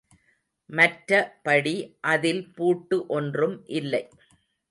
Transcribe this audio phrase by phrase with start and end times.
[0.69, 1.73] மற்றபடி
[2.13, 4.03] அதில் பூட்டு ஒன்றும் இல்லை.